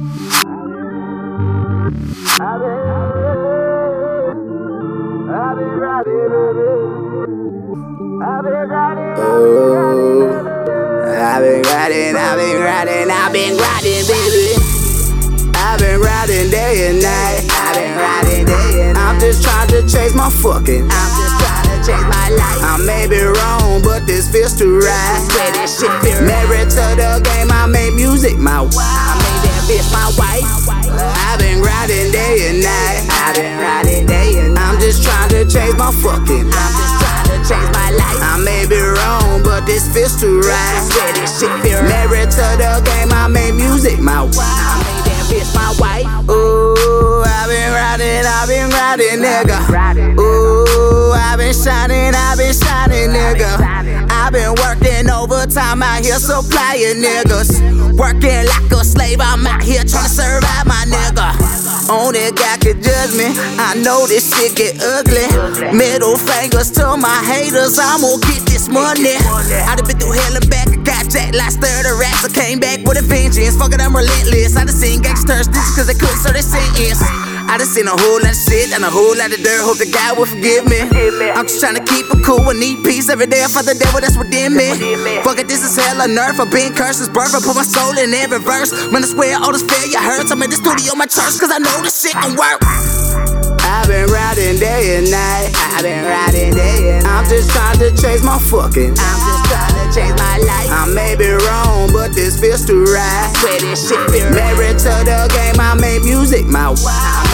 [0.00, 0.04] Oh,
[11.18, 14.54] I've been riding, I've been riding, I've been riding, baby.
[15.56, 17.48] I've been riding day and night.
[17.50, 19.02] I've been riding day and night.
[19.02, 20.86] I'm just trying to chase my fucking.
[20.88, 22.62] I'm just trying to chase my life.
[22.62, 25.26] I may be wrong, but this feels too right.
[26.24, 29.27] Married to the game, I make music my wife.
[29.68, 30.44] Made bitch my wife.
[31.28, 33.04] I've been riding day and night.
[33.20, 34.64] I've been riding day and night.
[34.64, 36.48] I'm just trying to chase my fucking.
[36.48, 38.20] I'm just trying to chase my life.
[38.24, 40.88] I may be wrong, but this feels too right.
[40.88, 44.40] Swear this shit feel Married to the game, I make music my wife.
[44.40, 46.08] I made that bitch my wife.
[46.30, 50.16] Ooh, I've been riding, I've been riding, nigga.
[50.18, 54.08] Ooh, I've been shining, I've been shining, nigga.
[54.08, 57.60] I've been working overtime out here supplying niggas.
[57.98, 58.67] Working like
[58.98, 61.30] slave, I'm out here trying to survive, my nigga.
[61.88, 63.30] Only God can judge me.
[63.56, 65.24] I know this shit get ugly.
[65.72, 69.14] Middle fingers to my haters, I'm gonna get this money.
[69.14, 72.26] I done been through hell and back, I got jacked last third of rats.
[72.26, 73.56] I came back with a vengeance.
[73.56, 74.56] Fuck it, I'm relentless.
[74.56, 77.37] I done seen gangsters stitches cause they couldn't serve their sentence.
[77.48, 79.64] I done seen a whole lot of shit and a whole lot of dirt.
[79.64, 80.84] Hope the God will forgive me.
[81.32, 83.40] I'm just trying to keep it cool and need peace every day.
[83.40, 84.68] I fight the devil that's within me.
[85.24, 86.36] Fuck it, this is hell on earth.
[86.36, 87.32] I've been cursed since birth.
[87.32, 88.68] I put my soul in every verse.
[88.92, 90.28] Man, I swear all this failure hurts.
[90.28, 92.60] I'm in the studio, my church, cause I know this shit can work.
[93.64, 95.48] I've been riding day and night.
[95.72, 97.12] I've been riding day and night.
[97.16, 98.92] I'm just trying to chase my fucking.
[98.92, 100.68] I'm just trying to chase my life.
[100.68, 103.32] I may be wrong, but this feels too right.
[103.40, 107.27] Swear this shit feel Married to the game, I make music my wife.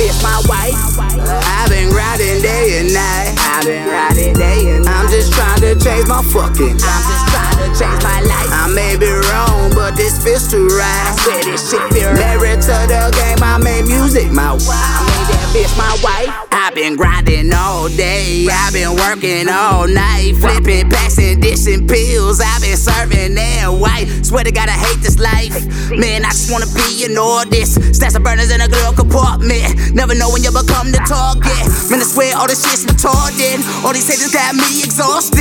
[0.00, 0.96] Made bitch my wife.
[1.28, 3.36] I've been riding day and night.
[3.36, 4.96] I've been riding day and night.
[4.96, 6.80] I'm just trying to chase my fucking.
[6.80, 8.48] I'm just trying to chase my life.
[8.48, 11.04] I may be wrong, but this feels too right.
[11.04, 14.72] I Swear this shit feel Married to the game, I make music my wife.
[14.72, 16.48] I made that bitch my wife.
[16.50, 18.48] I've been grinding all day.
[18.50, 20.32] I've been working all night.
[20.40, 22.40] Flipping packs and dishing pills.
[22.40, 23.68] I've been serving that.
[24.30, 25.58] Swear to God, I hate this life.
[25.90, 27.74] Man, I just wanna be in all this.
[27.90, 29.90] Stacks of burners in a glove compartment.
[29.92, 31.66] Never know when you become the target.
[31.90, 33.58] Man, I swear all this shit's retarded.
[33.82, 35.39] All these haters got me exhausted.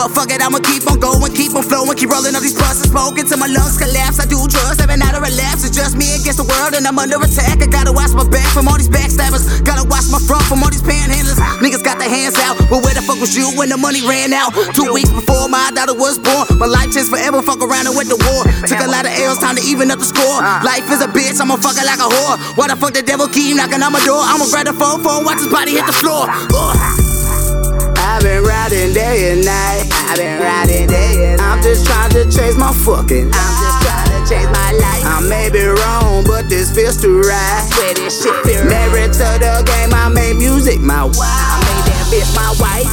[0.00, 2.88] But fuck it, I'ma keep on going, keep on flowing, keep rolling all these and
[2.88, 4.16] smoking till my lungs collapse.
[4.16, 5.60] I do drugs, having out of relapse.
[5.60, 7.60] It's just me against the world, and I'm under attack.
[7.60, 9.60] I gotta watch my back from all these backstabbers.
[9.60, 11.36] Gotta watch my front from all these panhandlers.
[11.60, 14.32] Niggas got their hands out, but where the fuck was you when the money ran
[14.32, 14.56] out?
[14.72, 17.44] Two weeks before my daughter was born, my life changed forever.
[17.44, 18.48] Fuck around and went to war.
[18.64, 20.40] Took a lot of L's, time to even up the score.
[20.64, 22.40] Life is a bitch, I'ma fuck her like a whore.
[22.56, 24.24] Why the fuck the devil keep knocking on my door?
[24.24, 26.24] I'ma grab the phone, phone, watch his body hit the floor.
[26.24, 26.99] Ugh.
[28.10, 29.86] I've been riding day and night.
[30.10, 31.46] I've been riding day and night.
[31.46, 33.30] I'm just trying to chase my fucking.
[33.30, 35.04] I'm just trying to chase my life.
[35.06, 37.62] I may be wrong, but this feels too right.
[37.70, 41.22] Swear this shit feel Married to the game, I make music my wife.
[41.22, 42.90] I made that bitch my wife.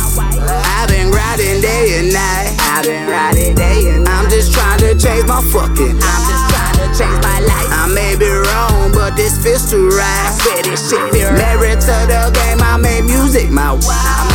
[0.77, 2.53] I've been riding day and night.
[2.69, 4.21] I've been riding day and night.
[4.21, 5.97] I'm just trying to chase my fucking.
[5.97, 7.69] I'm just trying to chase my life.
[7.73, 10.29] I may be wrong, but this feels too right.
[10.37, 14.26] Swear this shit feel Married to the game, I make music my wife.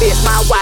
[0.00, 0.59] Bitch my wife.